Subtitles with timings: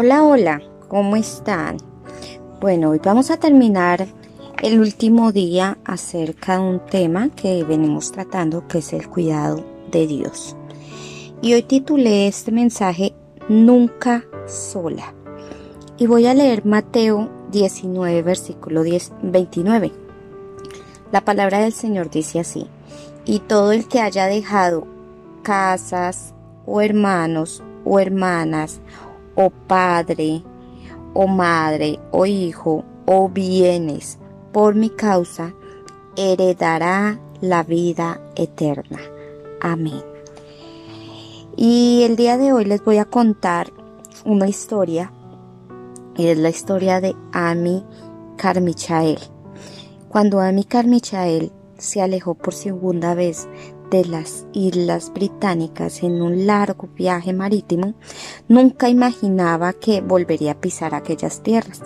[0.00, 1.78] Hola, hola, ¿cómo están?
[2.60, 4.06] Bueno, hoy vamos a terminar
[4.62, 10.06] el último día acerca de un tema que venimos tratando, que es el cuidado de
[10.06, 10.54] Dios.
[11.42, 13.12] Y hoy titulé este mensaje
[13.48, 15.14] Nunca sola.
[15.96, 19.90] Y voy a leer Mateo 19, versículo 10, 29.
[21.10, 22.68] La palabra del Señor dice así,
[23.24, 24.86] y todo el que haya dejado
[25.42, 26.34] casas
[26.66, 28.80] o hermanos o hermanas
[29.38, 30.42] o padre
[31.14, 34.18] o madre o hijo o bienes
[34.52, 35.54] por mi causa,
[36.16, 38.98] heredará la vida eterna.
[39.60, 40.02] Amén.
[41.56, 43.72] Y el día de hoy les voy a contar
[44.24, 45.12] una historia.
[46.16, 47.84] Es la historia de Ami
[48.36, 49.18] Carmichael.
[50.08, 53.48] Cuando Ami Carmichael se alejó por segunda vez
[53.90, 57.94] de las Islas Británicas en un largo viaje marítimo,
[58.48, 61.82] nunca imaginaba que volvería a pisar aquellas tierras.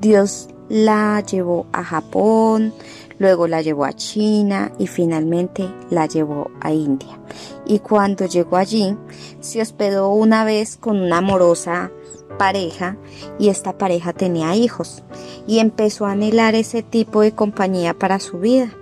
[0.00, 2.72] Dios la llevó a Japón,
[3.18, 7.20] luego la llevó a China y finalmente la llevó a India.
[7.66, 8.96] Y cuando llegó allí,
[9.40, 11.92] se hospedó una vez con una amorosa
[12.38, 12.96] pareja
[13.38, 15.02] y esta pareja tenía hijos
[15.46, 18.72] y empezó a anhelar ese tipo de compañía para su vida.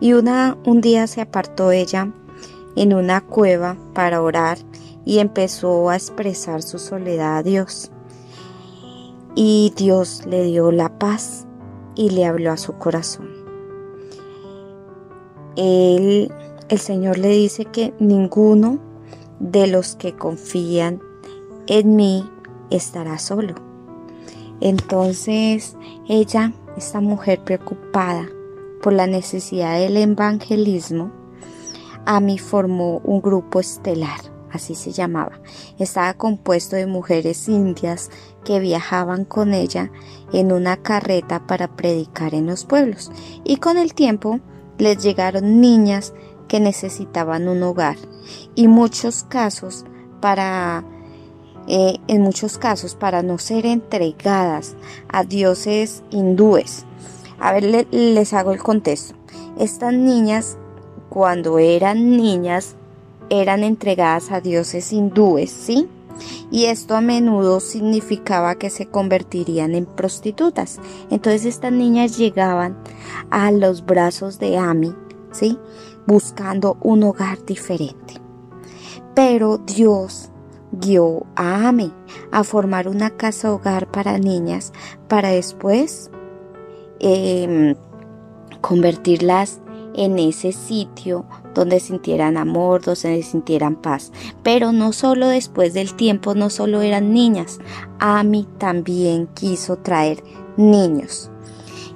[0.00, 2.12] Y una, un día se apartó ella
[2.76, 4.58] en una cueva para orar
[5.04, 7.90] y empezó a expresar su soledad a Dios.
[9.34, 11.46] Y Dios le dio la paz
[11.94, 13.28] y le habló a su corazón.
[15.56, 16.30] El
[16.76, 18.78] Señor le dice que ninguno
[19.38, 21.00] de los que confían
[21.66, 22.28] en mí
[22.70, 23.54] estará solo.
[24.60, 25.76] Entonces
[26.08, 28.28] ella, esta mujer preocupada
[28.84, 31.10] por la necesidad del evangelismo,
[32.04, 34.20] Ami formó un grupo estelar,
[34.52, 35.40] así se llamaba.
[35.78, 38.10] Estaba compuesto de mujeres indias
[38.44, 39.90] que viajaban con ella
[40.34, 43.10] en una carreta para predicar en los pueblos
[43.42, 44.40] y con el tiempo
[44.76, 46.12] les llegaron niñas
[46.46, 47.96] que necesitaban un hogar
[48.54, 49.86] y muchos casos
[50.20, 50.84] para
[51.68, 54.76] eh, en muchos casos para no ser entregadas
[55.08, 56.84] a dioses hindúes.
[57.38, 59.14] A ver, les hago el contexto.
[59.58, 60.56] Estas niñas,
[61.08, 62.76] cuando eran niñas,
[63.30, 65.88] eran entregadas a dioses hindúes, ¿sí?
[66.50, 70.78] Y esto a menudo significaba que se convertirían en prostitutas.
[71.10, 72.76] Entonces estas niñas llegaban
[73.30, 74.94] a los brazos de Ami,
[75.32, 75.58] ¿sí?
[76.06, 78.20] Buscando un hogar diferente.
[79.14, 80.30] Pero Dios
[80.72, 81.90] guió a Ame
[82.30, 84.72] a formar una casa hogar para niñas
[85.08, 86.10] para después
[87.00, 87.74] em,
[88.60, 89.60] convertirlas
[89.94, 91.24] en ese sitio
[91.54, 94.12] donde sintieran amor, donde sintieran paz.
[94.42, 97.60] Pero no solo después del tiempo, no solo eran niñas,
[97.98, 100.22] Ami también quiso traer
[100.56, 101.30] niños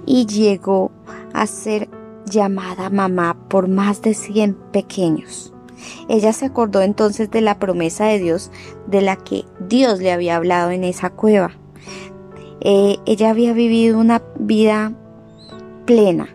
[0.07, 0.91] y llegó
[1.35, 1.89] a ser
[2.25, 5.53] llamada mamá por más de 100 pequeños.
[6.09, 8.51] Ella se acordó entonces de la promesa de Dios
[8.87, 11.58] de la que Dios le había hablado en esa cueva.
[12.61, 14.93] Eh, ella había vivido una vida
[15.87, 16.29] plena,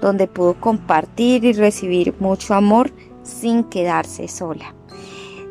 [0.00, 4.74] donde pudo compartir y recibir mucho amor sin quedarse sola.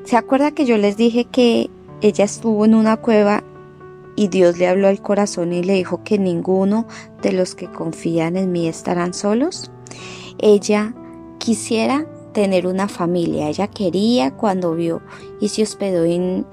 [0.04, 1.70] ¿Se acuerda que yo les dije que
[2.02, 3.44] ella estuvo en una cueva
[4.16, 6.88] y Dios le habló al corazón y le dijo que ninguno
[7.22, 9.72] de los que confían en mí estarán solos?
[10.38, 10.94] Ella
[11.38, 13.50] quisiera tener una familia.
[13.50, 15.02] Ella quería cuando vio
[15.40, 16.46] y se hospedó en,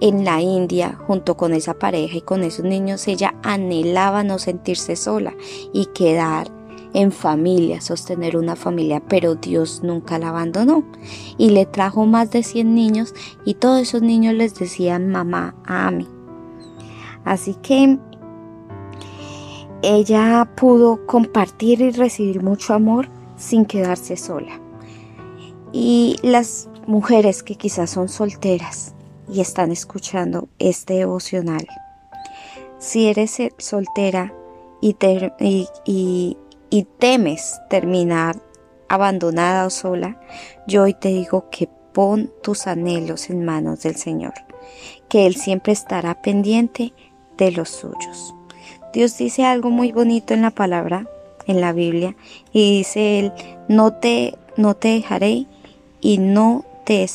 [0.00, 4.96] en la India junto con esa pareja y con esos niños, ella anhelaba no sentirse
[4.96, 5.34] sola
[5.72, 6.50] y quedar
[6.92, 10.84] en familia, sostener una familia, pero Dios nunca la abandonó
[11.36, 13.14] y le trajo más de 100 niños
[13.44, 16.06] y todos esos niños les decían mamá a mí.
[17.24, 17.98] Así que
[19.82, 24.63] ella pudo compartir y recibir mucho amor sin quedarse sola
[25.76, 28.94] y las mujeres que quizás son solteras
[29.28, 31.66] y están escuchando este devocional.
[32.78, 34.32] Si eres soltera
[34.80, 34.96] y,
[35.84, 38.40] y, temes terminar
[38.88, 40.20] abandonada o sola,
[40.68, 44.34] yo hoy te digo que pon tus anhelos en manos del Señor,
[45.08, 46.92] que Él siempre estará pendiente
[47.36, 48.32] de los suyos.
[48.92, 51.08] Dios dice algo muy bonito en la palabra,
[51.48, 52.14] en la Biblia,
[52.52, 53.32] y dice Él,
[53.68, 55.48] no te, no te dejaré
[56.04, 57.08] y no te,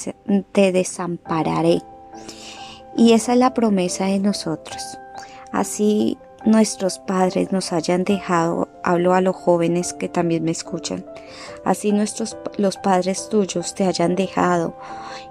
[0.52, 1.82] te desampararé.
[2.98, 4.82] Y esa es la promesa de nosotros.
[5.52, 11.06] Así nuestros padres nos hayan dejado, hablo a los jóvenes que también me escuchan,
[11.66, 14.74] así nuestros los padres tuyos te hayan dejado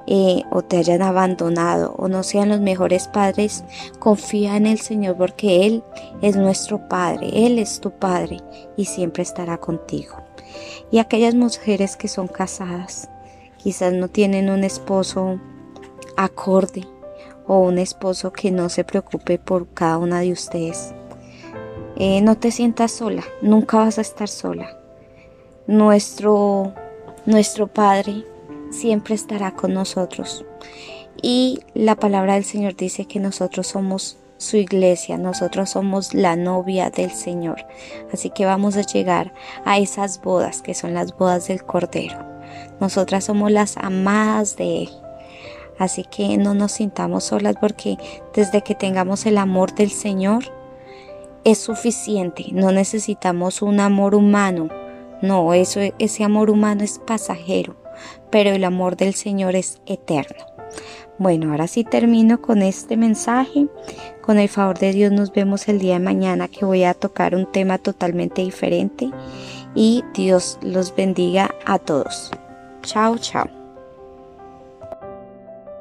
[0.07, 3.65] eh, o te hayan abandonado o no sean los mejores padres,
[3.99, 5.83] confía en el Señor porque Él
[6.21, 8.39] es nuestro Padre, Él es tu Padre
[8.77, 10.17] y siempre estará contigo.
[10.91, 13.09] Y aquellas mujeres que son casadas,
[13.59, 15.39] quizás no tienen un esposo
[16.17, 16.87] acorde
[17.47, 20.95] o un esposo que no se preocupe por cada una de ustedes.
[21.97, 24.79] Eh, no te sientas sola, nunca vas a estar sola.
[25.67, 26.73] Nuestro,
[27.27, 28.25] nuestro Padre
[28.71, 30.45] siempre estará con nosotros.
[31.21, 36.91] Y la palabra del Señor dice que nosotros somos su iglesia, nosotros somos la novia
[36.91, 37.67] del Señor.
[38.13, 39.35] Así que vamos a llegar
[39.65, 42.38] a esas bodas que son las bodas del Cordero.
[42.81, 44.91] Nosotras somos las amadas de Él.
[45.79, 47.97] Así que no nos sintamos solas porque
[48.35, 50.45] desde que tengamos el amor del Señor
[51.45, 52.47] es suficiente.
[52.53, 54.69] No necesitamos un amor humano.
[55.23, 57.77] No, eso, ese amor humano es pasajero,
[58.31, 60.45] pero el amor del Señor es eterno.
[61.19, 63.67] Bueno, ahora sí termino con este mensaje.
[64.21, 67.35] Con el favor de Dios nos vemos el día de mañana que voy a tocar
[67.35, 69.11] un tema totalmente diferente
[69.79, 72.33] y Dios los bendiga a todos.
[72.83, 73.58] Chao, chao.